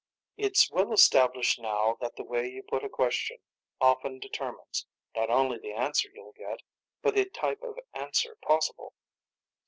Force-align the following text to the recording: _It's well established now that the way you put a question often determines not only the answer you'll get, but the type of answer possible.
_It's 0.39 0.71
well 0.71 0.91
established 0.93 1.59
now 1.59 1.95
that 2.01 2.15
the 2.15 2.23
way 2.23 2.49
you 2.49 2.63
put 2.63 2.83
a 2.83 2.89
question 2.89 3.37
often 3.79 4.17
determines 4.17 4.87
not 5.15 5.29
only 5.29 5.59
the 5.59 5.73
answer 5.73 6.09
you'll 6.11 6.33
get, 6.35 6.61
but 7.03 7.13
the 7.13 7.25
type 7.25 7.61
of 7.61 7.77
answer 7.93 8.35
possible. 8.41 8.93